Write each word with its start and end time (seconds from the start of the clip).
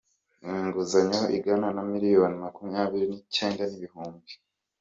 inguzanyo 0.65 1.21
ingana 1.35 1.67
na 1.75 1.83
miliyoni 1.91 2.35
makumyabiri 2.43 3.05
n‟icyenda 3.07 3.63
n‟ibihumbi 3.67 4.31